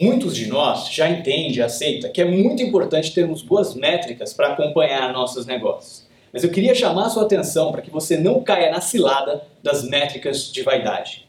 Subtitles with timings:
[0.00, 5.12] Muitos de nós já entendem, aceita que é muito importante termos boas métricas para acompanhar
[5.12, 6.04] nossos negócios.
[6.32, 9.88] Mas eu queria chamar a sua atenção para que você não caia na cilada das
[9.88, 11.28] métricas de vaidade.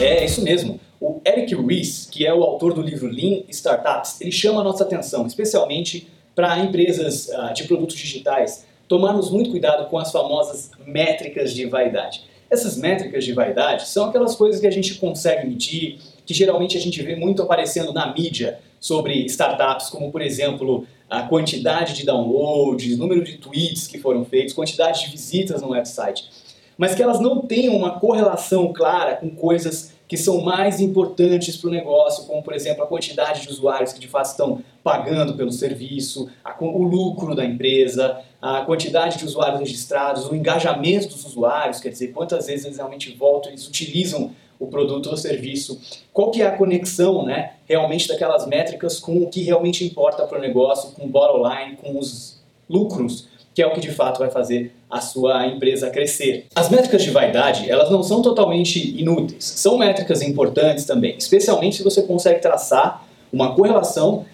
[0.00, 0.80] É isso mesmo.
[0.98, 4.84] O Eric Ries, que é o autor do livro Lean Startups, ele chama a nossa
[4.84, 11.52] atenção, especialmente para empresas uh, de produtos digitais, tomarmos muito cuidado com as famosas métricas
[11.52, 12.30] de vaidade.
[12.50, 16.80] Essas métricas de vaidade são aquelas coisas que a gente consegue medir, que geralmente a
[16.80, 22.96] gente vê muito aparecendo na mídia sobre startups, como por exemplo a quantidade de downloads,
[22.96, 26.28] número de tweets que foram feitos, quantidade de visitas no website,
[26.76, 31.68] mas que elas não têm uma correlação clara com coisas que são mais importantes para
[31.68, 35.52] o negócio, como por exemplo a quantidade de usuários que de fato estão pagando pelo
[35.52, 41.78] serviço, a, o lucro da empresa, a quantidade de usuários registrados, o engajamento dos usuários,
[41.78, 45.80] quer dizer, quantas vezes eles realmente voltam, eles utilizam o produto ou serviço,
[46.12, 50.38] qual que é a conexão né, realmente daquelas métricas com o que realmente importa para
[50.38, 53.28] o negócio, com o bottom line, com os lucros
[53.60, 56.46] que é o que de fato vai fazer a sua empresa crescer.
[56.54, 61.82] As métricas de vaidade, elas não são totalmente inúteis, são métricas importantes também, especialmente se
[61.82, 64.24] você consegue traçar uma correlação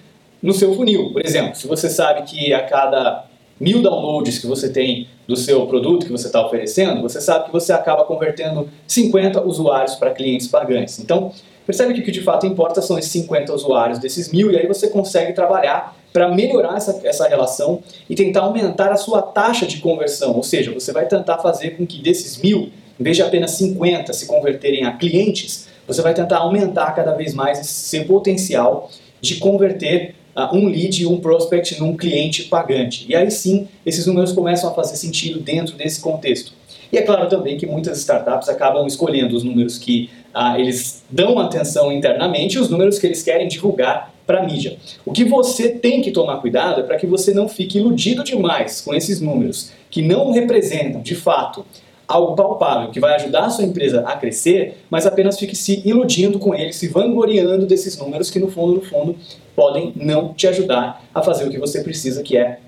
[0.40, 1.12] no seu funil.
[1.12, 3.24] Por exemplo, se você sabe que a cada
[3.58, 7.52] mil downloads que você tem do seu produto que você está oferecendo, você sabe que
[7.52, 11.00] você acaba convertendo 50 usuários para clientes pagantes.
[11.00, 11.32] Então,
[11.66, 14.68] percebe que o que de fato importa são esses 50 usuários desses mil, e aí
[14.68, 19.80] você consegue trabalhar para melhorar essa, essa relação e tentar aumentar a sua taxa de
[19.80, 20.34] conversão.
[20.34, 24.14] Ou seja, você vai tentar fazer com que desses mil, em vez de apenas 50
[24.14, 29.36] se converterem a clientes, você vai tentar aumentar cada vez mais esse seu potencial de
[29.36, 33.04] converter uh, um lead, um prospect num cliente pagante.
[33.06, 36.54] E aí sim, esses números começam a fazer sentido dentro desse contexto.
[36.90, 41.38] E é claro também que muitas startups acabam escolhendo os números que uh, eles dão
[41.38, 44.76] atenção internamente e os números que eles querem divulgar para a mídia.
[45.04, 48.80] O que você tem que tomar cuidado é para que você não fique iludido demais
[48.80, 51.64] com esses números, que não representam, de fato,
[52.08, 56.38] algo palpável que vai ajudar a sua empresa a crescer, mas apenas fique se iludindo
[56.38, 59.16] com eles, se vangloriando desses números que no fundo, no fundo,
[59.54, 62.60] podem não te ajudar a fazer o que você precisa, que é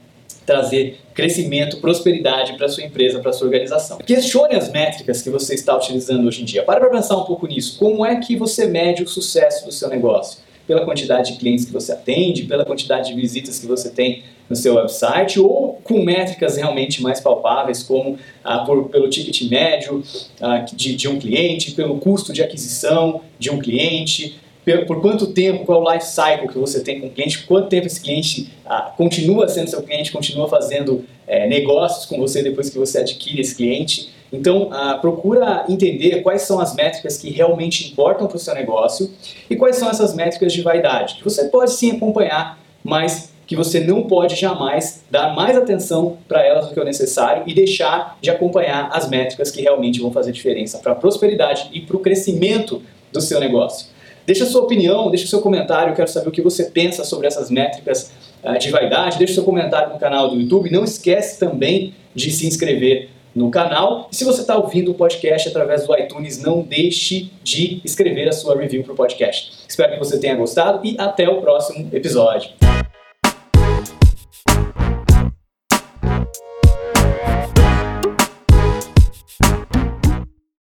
[0.45, 3.99] trazer crescimento, prosperidade para sua empresa, para sua organização.
[3.99, 6.63] Questione as métricas que você está utilizando hoje em dia.
[6.63, 7.79] Para para pensar um pouco nisso.
[7.79, 10.39] Como é que você mede o sucesso do seu negócio?
[10.69, 14.55] Pela quantidade de clientes que você atende, pela quantidade de visitas que você tem no
[14.55, 20.03] seu website, ou com métricas realmente mais palpáveis, como ah, por, pelo ticket médio
[20.41, 24.39] ah, de, de um cliente, pelo custo de aquisição de um cliente,
[24.87, 27.69] por quanto tempo, qual é o life cycle que você tem com o cliente, quanto
[27.69, 32.69] tempo esse cliente ah, continua sendo seu cliente, continua fazendo é, negócios com você depois
[32.69, 34.11] que você adquire esse cliente.
[34.33, 39.11] Então, ah, procura entender quais são as métricas que realmente importam para o seu negócio
[39.49, 43.81] e quais são essas métricas de vaidade, que você pode sim acompanhar, mas que você
[43.81, 48.29] não pode jamais dar mais atenção para elas do que o necessário e deixar de
[48.29, 52.83] acompanhar as métricas que realmente vão fazer diferença para a prosperidade e para o crescimento
[53.11, 53.87] do seu negócio.
[54.27, 57.51] Deixa sua opinião, deixa seu comentário, eu quero saber o que você pensa sobre essas
[57.51, 58.13] métricas
[58.45, 59.17] uh, de vaidade.
[59.17, 60.71] Deixa seu comentário no canal do YouTube.
[60.71, 63.09] Não esquece também de se inscrever
[63.39, 64.09] no canal.
[64.13, 68.33] E se você está ouvindo o podcast através do iTunes, não deixe de escrever a
[68.33, 69.53] sua review para o podcast.
[69.67, 72.51] Espero que você tenha gostado e até o próximo episódio.